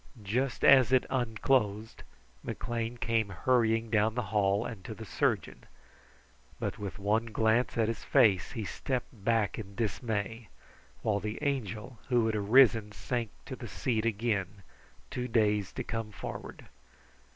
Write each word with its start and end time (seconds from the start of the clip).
Just 0.23 0.65
as 0.65 0.91
it 0.91 1.05
unclosed, 1.11 2.01
McLean 2.41 2.97
came 2.97 3.29
hurrying 3.29 3.91
down 3.91 4.15
the 4.15 4.23
hall 4.33 4.65
and 4.65 4.83
to 4.83 4.95
the 4.95 5.05
surgeon, 5.05 5.65
but 6.59 6.79
with 6.79 6.97
one 6.97 7.27
glance 7.27 7.77
at 7.77 7.87
his 7.87 8.03
face 8.03 8.53
he 8.53 8.63
stepped 8.65 9.23
back 9.23 9.59
in 9.59 9.75
dismay; 9.75 10.47
while 11.03 11.19
the 11.19 11.37
Angel, 11.43 11.99
who 12.09 12.25
had 12.25 12.35
arisen, 12.35 12.91
sank 12.91 13.29
to 13.45 13.55
the 13.55 13.67
seat 13.67 14.03
again, 14.03 14.63
too 15.11 15.27
dazed 15.27 15.75
to 15.75 15.83
come 15.83 16.11
forward. 16.11 16.65